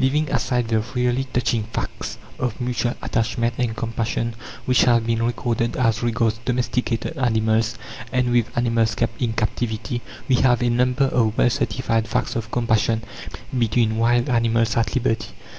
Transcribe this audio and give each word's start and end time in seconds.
Leaving 0.00 0.30
aside 0.30 0.68
the 0.68 0.78
really 0.94 1.24
touching 1.24 1.64
facts 1.64 2.16
of 2.38 2.58
mutual 2.58 2.94
attachment 3.02 3.52
and 3.58 3.76
compassion 3.76 4.34
which 4.64 4.84
have 4.84 5.04
been 5.06 5.22
recorded 5.22 5.76
as 5.76 6.02
regards 6.02 6.40
domesticated 6.46 7.14
animals 7.18 7.74
and 8.10 8.32
with 8.32 8.46
animals 8.56 8.94
kept 8.94 9.20
in 9.20 9.34
captivity, 9.34 10.00
we 10.26 10.36
have 10.36 10.62
a 10.62 10.70
number 10.70 11.04
of 11.08 11.36
well 11.36 11.50
certified 11.50 12.08
facts 12.08 12.34
of 12.34 12.50
compassion 12.50 13.02
between 13.58 13.98
wild 13.98 14.30
animals 14.30 14.74
at 14.74 14.94
liberty. 14.94 15.34